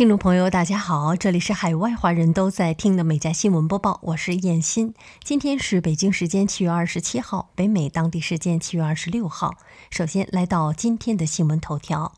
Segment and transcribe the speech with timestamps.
[0.00, 4.94] 听众朋友，大家好，这里是海外华人都在听的美家新闻播报，我是燕欣。
[5.22, 9.58] 今天是北京时间七月二十七号，北美当地时间七月二十六号。
[9.90, 12.14] 首先来到今天的新闻头条：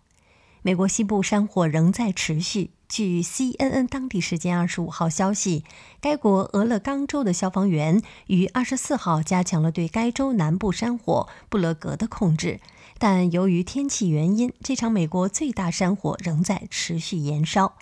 [0.63, 2.71] 美国西部山火仍在持续。
[2.89, 5.65] 据 CNN 当地时间二十五号消息，
[6.01, 12.61] 该国俄勒冈州的消防员于二十四号加强了对该州南部山火布勒格的控制，
[13.03, 17.77] 但由于天气原因，这场美国最大山火仍在持续延烧。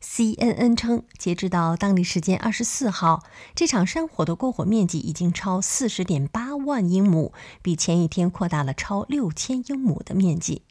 [0.00, 10.62] CNN 称，截止到当地时间二十四号，这场山火的过火面积已经超四十点八万英亩，比前一天扩大了超六千英亩的面积。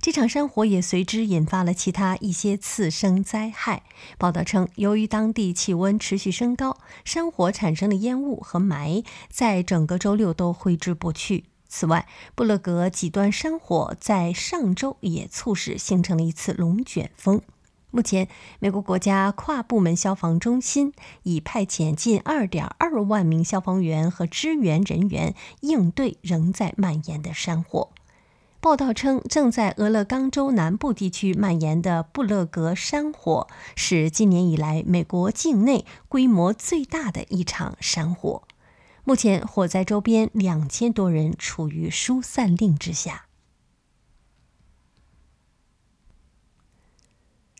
[0.00, 3.82] 这场山火也随之引发了其他一些次生灾害。
[4.16, 11.46] 报道称，由于当地气温持续升高，山火产生的烟雾和霾在整个周六都挥之不去。
[11.68, 17.42] 此外，布勒格极端山火在上周也促使形成了一次龙卷风。
[17.90, 27.90] 目前，美国国家跨部门消防中心已派遣近2.2万名消防员和支援人员应对仍在蔓延的山火。
[28.60, 38.42] 报道称，正在俄勒冈州南部地区蔓延的布勒格山火是今年以来美国境内规模最大的一场山火。
[39.08, 43.24] 目前，火灾周边两千多人处于疏散令之下。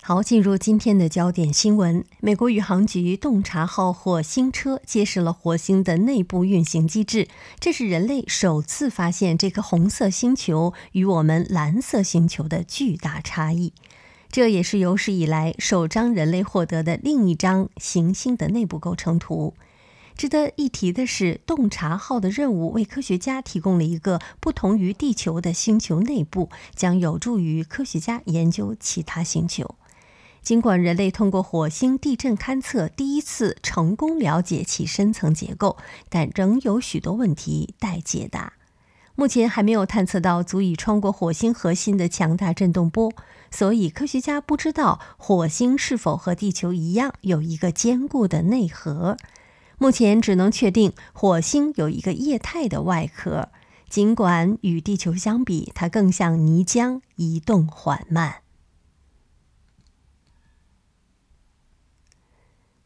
[0.02, 2.04] 好，进入今天的焦点新闻。
[2.20, 13.72] 美国宇航局洞察号火星车揭示了火星的内部运行机制，这是人类首次发现这颗红色星球与我们蓝色星球的巨大差异。
[14.30, 19.54] 这也是有史以来首张人类获得的另一张行星的内部构成图。
[20.18, 29.76] 值得一提的是，洞察号的任务为科学家提供了一个不同于地球的星球内部，将有助于科学家研究其他星球。
[30.42, 35.76] 尽管人类通过火星地震勘测第一次成功了解其深层结构，
[36.08, 38.54] 但仍有许多问题待解答。
[39.14, 43.12] 目前还没有探测到足以穿过火星核心的强大振动波，
[43.52, 49.16] 所以科学家不知道火星是否和地球一样有一个坚固的内核。
[49.78, 53.48] 目前只能确定火星有一个液态的外壳，
[53.88, 58.42] 尽管与地球相比，它更像泥浆，移动缓慢。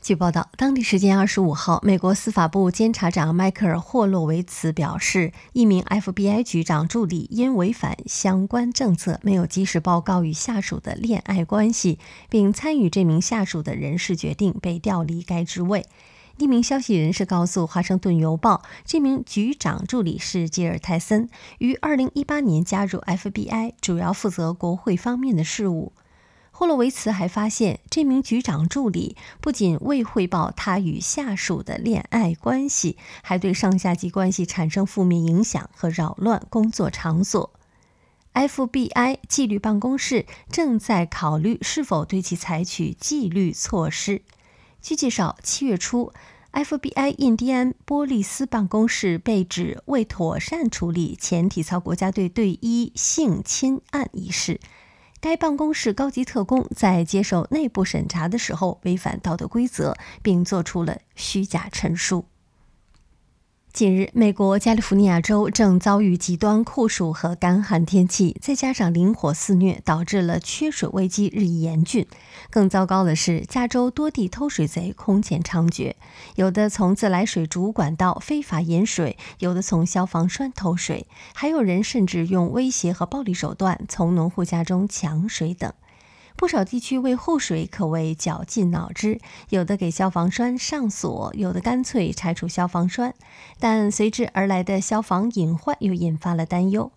[0.02, 15.86] 据报道，当地时间二十五号，美国司法部监察长迈克尔·霍洛维茨表示，一名 FBI 局长助理因违反相关政策，没有及时报告与下属的恋爱关系，并参与这名下属的人事决定，被调离该职位。
[16.38, 21.28] 一名消息人士告诉《华盛顿邮报》，这名局长助理是吉尔·泰森，
[21.58, 25.92] 于二零一八年加入 FBI，主要负责国会方面的事务。
[26.50, 37.52] 霍洛维茨还发现，这名局长助理不仅未汇报他与下属的恋爱关系，还对上下级关系产生负面影响和扰乱工作场所。
[38.34, 44.22] FBI 纪律办公室正在考虑是否对其采取纪律措施。
[44.82, 46.12] 据介绍，七月初
[46.52, 54.58] ，FBI 印第安波利斯办公室被指未妥善处理前体操国家队队医性侵案一事。
[55.20, 62.24] 该办公室高级特工在接受内部审查的时候违反道德规则，并做出了虚假陈述。
[63.82, 72.06] 近日，美国加利福尼亚州正遭遇极端酷暑和干旱天气，再加上林火肆虐，导致了缺水危机日益严峻。
[72.48, 75.94] 更糟糕的是，加州多地偷水贼空前猖獗，
[76.36, 85.72] 有的从自来水主管道非法引水，有的从消防栓偷水，还有人甚至用威胁和暴力手段从农户家中抢水等。
[86.42, 89.20] 不少地区为护水可谓绞尽脑汁，
[89.50, 93.14] 有的给消防栓上锁，有的干脆拆除消防栓，
[93.60, 96.90] 但随之而来的消防隐患又引发了担忧。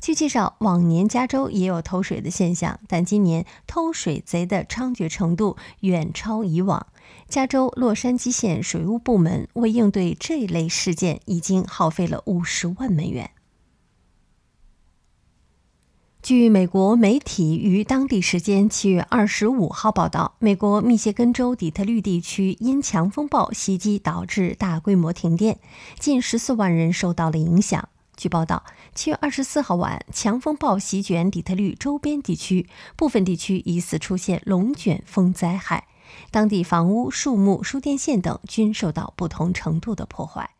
[0.00, 6.86] 据介绍，往年加州也有偷水的现象，但今年偷水贼的猖獗程度远超以往。
[7.28, 13.30] 加州洛杉矶县水务部门为应对这类事件，已经耗费了五十万美元。
[16.26, 25.60] 据美国媒体于当地时间七月二十五号报道，美国密歇根州底特律地区因强风暴袭击导致大规模停电，
[26.00, 27.88] 近十四万人受到了影响。
[28.16, 35.86] 据报道，七月二十四号晚，强风暴席卷底特律周边地区，部分地区疑似出现龙卷风灾害，
[36.32, 40.55] 当地房屋、树木、输电线等均受到不同程度的破坏。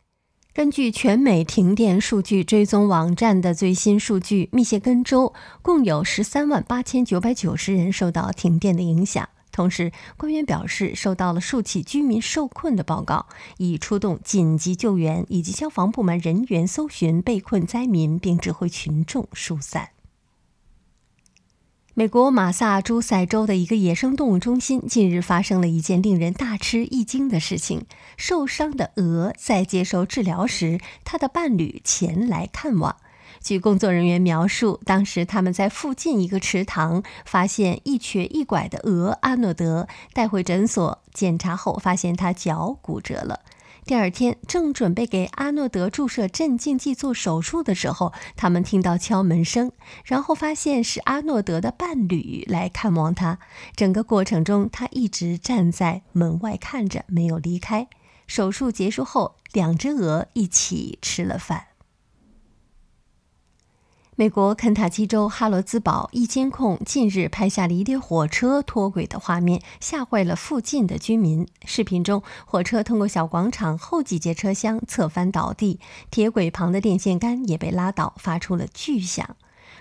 [0.57, 5.31] 根据全美停电数据追踪网站的最新数据，密歇根州
[5.61, 9.29] 共有十三万八千九百九十人受到停电的影响。
[9.51, 13.27] 同时，官员表示收到了数起居民受困的报告，
[13.59, 19.89] 已出动紧急救援以及消防部门人员搜寻被困灾民，并指挥群众疏散。
[21.99, 27.85] 美国马萨诸塞州的一个野生动物中心近日发生了一件令人大吃一惊的事情：
[28.17, 32.97] 受伤的鹅在接受治疗时，它的伴侣前来看望。
[33.41, 43.39] 据工作人员描述，当时他们在附近一个池塘发现一瘸一拐的鹅阿诺德，带回诊所检查后，发现它脚骨折了。
[43.87, 49.71] 第二天，正准备给阿诺德注射镇静剂做手术的时候，他们听到敲门声，
[50.03, 53.39] 然后发现是阿诺德的伴侣来看望他。
[53.77, 57.87] 整个过程中，他一直站在门外看着，没有离开。
[58.27, 61.67] 手术结束后，两只鹅一起吃了饭。
[64.19, 71.47] 美国肯塔基州哈罗兹堡一监控近日拍下了一列火车脱轨的画面，吓坏了附近的居民。
[71.65, 75.79] 视频中，火车通过小广场后几节车厢侧翻倒地，
[76.09, 79.35] 铁轨旁的电线杆也被拉倒，发出了巨响。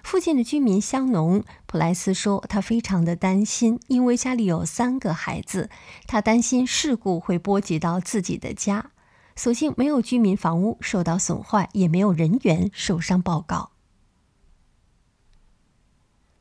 [0.04, 5.70] 附近的居民香农普莱斯说：“他非常的担心，因为家里有三个孩子，
[6.06, 8.90] 他担心事故会波及到自己的家。
[9.34, 13.70] 所幸没有居民房屋受到损坏，也没有人员受伤报告。”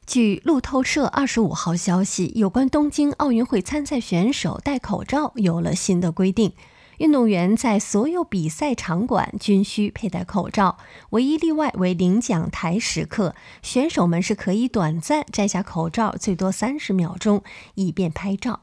[0.06, 6.54] 据路透社二十五号消息，有关东京奥运会参赛选手戴口罩有了新的规定。
[7.00, 10.78] 运动员在所有比赛场馆均需佩戴口罩，
[11.10, 17.44] 唯一例外为领奖台时刻，选手们是可以短暂摘下口罩，最多三十秒钟，
[17.74, 18.62] 以便拍照。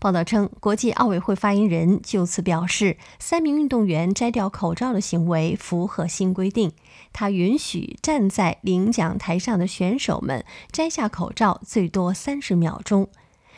[0.00, 6.70] 报道称，国际奥委会发言人就此表示，三名运动员摘掉口罩的行为符合新规定。
[7.12, 13.08] 他允许站在领奖台上的选手们摘下口罩最多三十秒钟，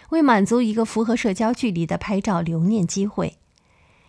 [0.09, 3.37] 为满足一个符合社交距离的拍照留念机会。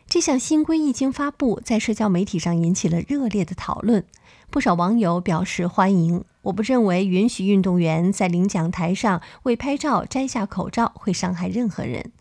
[0.07, 4.05] 这项新规一经发布，在社交媒体上引起了热烈的讨论。
[4.49, 6.23] 不少网友表示欢迎。
[6.43, 12.11] 我不认为允许运动员在领奖台上为拍照摘下口罩会伤害任何人。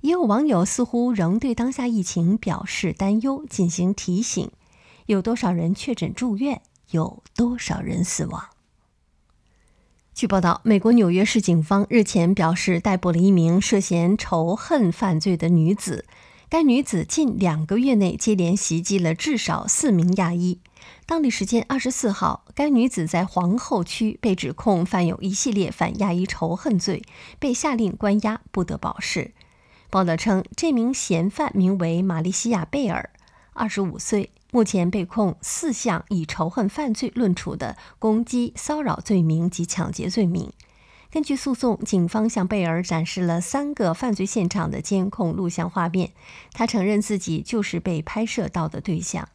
[0.00, 4.50] 也有网友似乎仍对当下疫情表示担忧，进行提醒：
[5.06, 6.62] 有多少人确诊住院？
[6.90, 8.44] 有多少人死亡？
[10.14, 16.04] 据报道，美国纽约市警方日前表示逮捕了一名涉嫌仇恨犯罪的女子。
[16.48, 20.58] 该女子近两个月内接连袭击了至少四名亚裔。
[21.06, 27.04] 当地时间二十四号，该女子在皇后区被指控犯有一系列反亚裔仇恨罪，
[27.38, 29.32] 被下令关押，不得保释。
[29.90, 33.10] 报道称，这名嫌犯名为玛丽西亚·贝尔，
[33.52, 40.52] 二十五岁，目前被控四项以仇恨犯罪论处的攻击、骚扰罪名及抢劫罪名。
[41.10, 46.12] 根据诉讼，警方向贝尔展示了三个犯罪现场的监控录像画面，
[46.52, 49.28] 他承认自己就是被拍摄到的对象。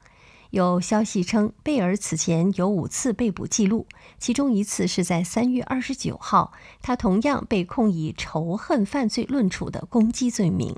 [0.52, 3.88] 有消息称，贝尔此前有五次被捕记录，
[4.18, 10.76] 其中一次是在三月二十九号，他同样被控以仇恨犯罪论处的攻击罪名。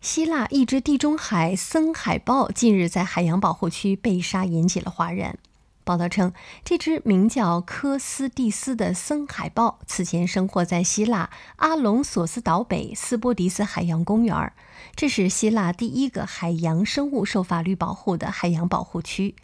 [0.00, 5.38] 希腊一只地中海森海豹近日在海洋保护区被杀，引起了哗然。
[5.84, 6.32] 报道称，
[6.64, 14.52] 这只名叫科斯蒂斯的森海豹此前生活在希腊阿隆索斯岛北斯波迪斯海洋公园，
[14.94, 19.34] 这是希腊第一个海洋生物受法律保护的海洋保护区。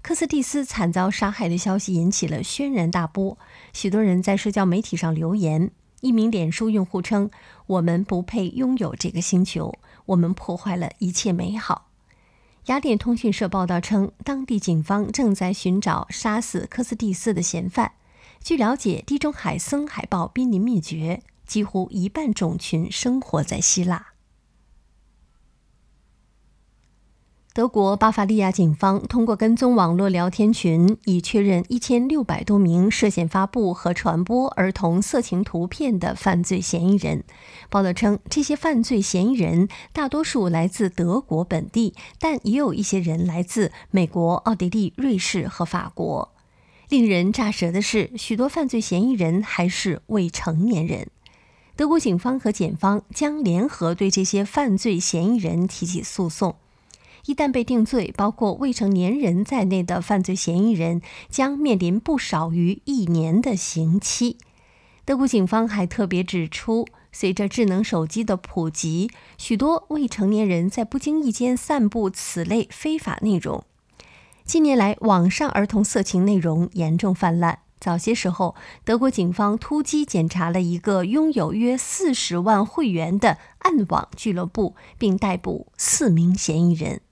[0.00, 3.38] 科斯蒂斯惨遭杀害的消息引起了轩然大波，
[3.72, 5.70] 许多人在社交媒体上留言。
[6.00, 7.30] 一名脸书用户称
[7.66, 11.88] ：“我们不配拥有这个星球，我们破坏了一切美好。”
[12.66, 17.92] 雅典通讯社报道称，当地警方正在寻找杀死科斯蒂斯的嫌犯。
[18.42, 24.13] 据了解，地中海森海豹濒临灭绝，几乎一半种群生活在希腊。
[27.54, 37.22] 德国巴伐利亚警方通过跟踪网络聊天群，已确认一千六百多名涉嫌发布和传播儿童色情图片的犯罪嫌疑人。
[37.70, 46.34] 报道称，这些犯罪嫌疑人大多数来自德国本地，但也有一些人来自美国、奥地利、瑞士和法国。
[46.88, 51.06] 令人咋舌的是，许多犯罪嫌疑人还是未成年人。
[51.76, 56.56] 德国警方和检方将联合对这些犯罪嫌疑人提起诉讼。
[57.26, 64.38] 一旦被定罪，包括未成年人在内的犯罪嫌疑人将面临不少于一年的刑期。
[65.04, 73.64] 德国警方还特别指出，随着智能手机的普及，许多未成年人在不经意间散布此类非法内容。
[74.44, 77.60] 近年来，网上儿童色情内容严重泛滥。
[77.80, 78.54] 早些时候，
[78.84, 87.02] 德国警方突击检查了一个拥有约四十万会员的暗网俱乐部，并逮捕四名嫌疑人。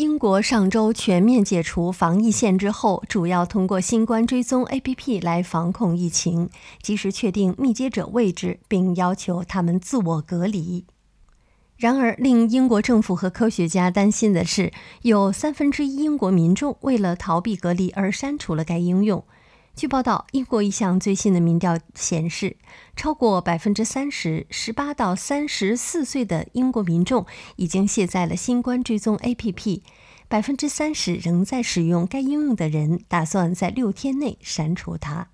[0.00, 6.48] 英国上周全面解除防疫限制后，主要通过新冠追踪 APP 来防控疫情，
[6.80, 10.86] 及时确定密接者位置，并要求他们自我隔离。
[11.76, 19.22] 然而，令英国政府和科学家担心的是，有三分之一英国民众为了逃避隔离而删除了该应用。
[19.80, 22.58] 据报道，英国一项最新的民调显示，
[22.94, 27.24] 超过百分之三十十八到三十四岁的英国民众
[27.56, 29.80] 已经卸载了新冠追踪 APP，
[30.28, 35.28] 百分之三十仍在使用该应用的人打算在六天内删除它。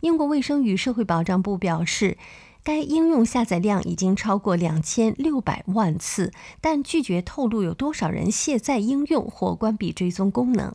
[0.00, 2.18] 英国卫生与社会保障部表示。
[2.64, 10.74] 该应用下载量已经超过两千六百万次，但拒绝透露有多少人卸载应用或关闭追踪功能。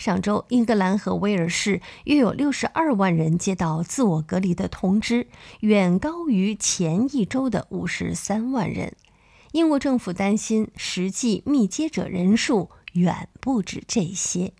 [0.00, 5.26] 上周，英格兰和威尔士约有六十二万人接到自我隔离的通知，
[5.60, 8.96] 远高于前一周的五十三万人。
[9.52, 14.54] 英国政府担心，实际密接者人数远不止这些。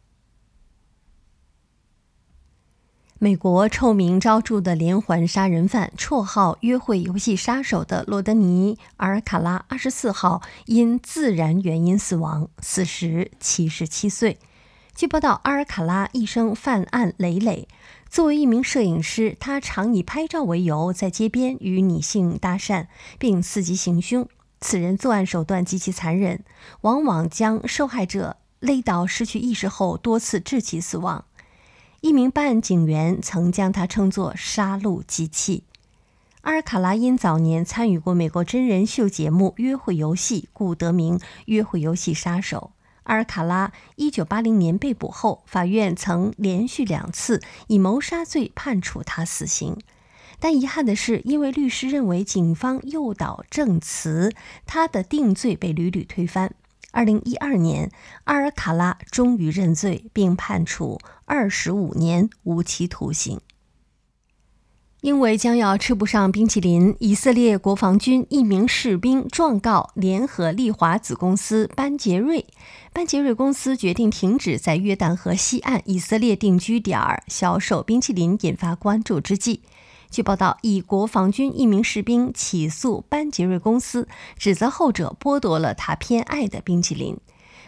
[3.18, 14.38] 美国臭名昭著的连环杀人犯，绰号“约会游戏杀手”的罗德尼·阿尔卡拉，二十四号因自然原因死亡，死时七十七岁。
[15.00, 17.66] 据报道，阿尔卡拉一生犯案累累。
[18.10, 22.86] 作为一名摄影师，他常以拍照为由，在街边与女性搭讪，
[23.18, 24.28] 并伺机行凶。
[24.60, 26.44] 此人作案手段极其残忍，
[26.82, 31.24] 往往将受害者勒到失去意识后，多次致其死亡。
[32.02, 35.64] 一名办案警员曾将他称作“杀戮机器”。
[36.42, 42.72] 阿尔卡拉因早年参与过美国真人秀节目《约会游戏》，故得名“约会游戏杀手”。
[43.10, 49.76] 阿尔卡拉1980年被捕后，法院曾连续两次以谋杀罪判处他死刑，
[50.38, 54.32] 但遗憾的是，因为律师认为警方诱导证词，
[54.64, 56.54] 他的定罪被屡屡推翻。
[56.92, 57.90] 二零一二年，
[58.24, 63.40] 阿尔卡拉终于认罪，并判处二十五年无期徒刑。
[65.00, 72.44] 因为将要吃不上冰淇淋，以色列国防军一名士兵状告联合利华子公司班杰瑞。
[72.92, 79.62] 班杰瑞公司决定停止在约旦河西岸以色列定居点儿销售冰淇淋，引发关注之际。
[80.10, 87.16] 据报道，以国防军一名士兵起诉班杰瑞公司，指责后者剥夺了他偏爱的冰淇淋。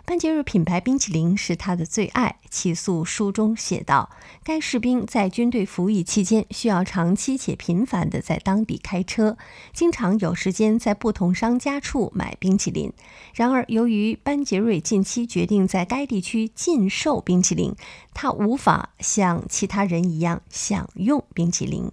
[0.04, 2.36] 班杰瑞品牌冰淇淋是他的最爱。
[2.50, 4.10] 起诉书中写道，
[4.44, 9.38] 该士兵在军队服役期间需要长期且频繁地在当地开车，
[9.72, 12.92] 经常有时间在不同商家处买冰淇淋。
[13.32, 17.74] 然而，由于班杰瑞近期决定在该地区禁售冰淇淋，
[18.12, 21.90] 他无法像其他人一样享用冰淇淋。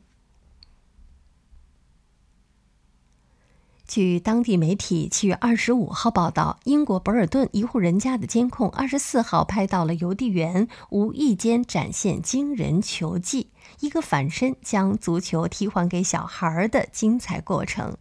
[3.89, 17.98] 据当地媒体七月二十五号报道，英国博尔顿一户人家的监控二十四号拍到了邮递员无意间展现惊人球技，一个反身将足球踢还给小孩的精彩过程。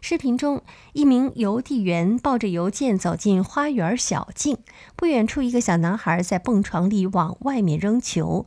[0.00, 4.58] 视频中，一名邮递员抱着邮件走进花园小径，
[4.96, 8.46] 不远处一个小男孩在蹦床里往外面扔球。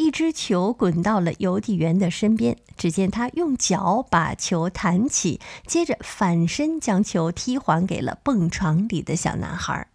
[0.00, 9.88] 一只球滚到了邮递员的身边，只见他用脚把球弹起，接着反身将球踢还给了蹦床里的小男孩。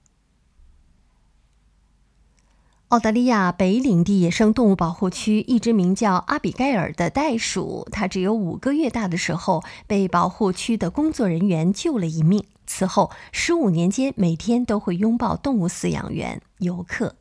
[2.90, 17.16] 澳大利亚北领地野生动物保护区一只名叫阿比盖尔的袋鼠，它只有五个月大的时候被保护区的工作人员救了一命，此后十五年间每天都会拥抱动物饲养员、游客。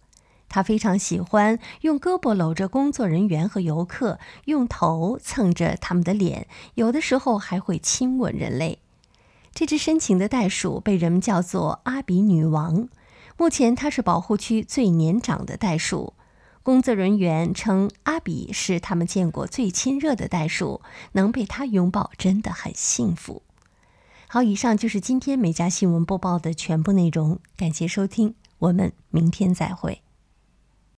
[0.49, 8.79] 他非常喜欢用胳膊搂着工作人员和游客，用头蹭着他们的脸，有的时候还会亲吻人类。
[9.53, 12.89] 这只深情的袋鼠被人们叫做阿比女王。
[13.37, 16.15] 目前，它是保护区最年长的袋鼠。
[16.63, 20.81] 工作人员称，阿比是他们见过最亲热的袋鼠，
[21.13, 23.43] 能被它拥抱真的很幸福。
[24.29, 30.04] 好，以上就是今天每家新闻播报的全部内容，感谢收听，我们明天再会。